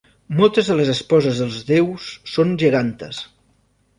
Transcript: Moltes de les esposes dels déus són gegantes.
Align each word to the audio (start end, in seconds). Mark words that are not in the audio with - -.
Moltes 0.37 0.69
de 0.71 0.77
les 0.79 0.87
esposes 0.93 1.41
dels 1.41 1.59
déus 1.69 2.07
són 2.37 2.57
gegantes. 2.65 3.23